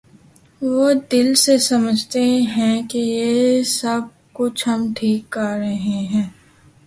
وہ 0.61 0.93
دل 1.11 1.33
سے 1.35 1.57
سمجھتے 1.57 2.23
ہیں 2.55 2.81
کہ 2.89 2.97
یہ 2.97 3.63
سب 3.63 4.01
کچھ 4.33 4.67
ہم 4.69 4.93
ٹھیک 4.95 5.29
کر 5.29 5.57
رہے 5.59 5.99
ہیں۔ 6.13 6.27